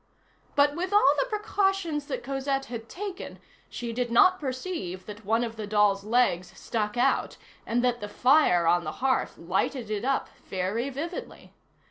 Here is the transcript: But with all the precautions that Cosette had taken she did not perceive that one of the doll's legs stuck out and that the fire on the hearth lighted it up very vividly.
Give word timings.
But 0.55 0.75
with 0.75 0.91
all 0.91 1.13
the 1.19 1.27
precautions 1.27 2.07
that 2.07 2.23
Cosette 2.23 2.65
had 2.65 2.89
taken 2.89 3.37
she 3.69 3.93
did 3.93 4.09
not 4.09 4.39
perceive 4.39 5.05
that 5.05 5.25
one 5.25 5.43
of 5.43 5.57
the 5.57 5.67
doll's 5.67 6.03
legs 6.03 6.51
stuck 6.59 6.97
out 6.97 7.37
and 7.67 7.83
that 7.83 8.01
the 8.01 8.09
fire 8.09 8.65
on 8.65 8.83
the 8.83 8.93
hearth 9.05 9.37
lighted 9.37 9.91
it 9.91 10.03
up 10.03 10.27
very 10.43 10.89
vividly. 10.89 11.53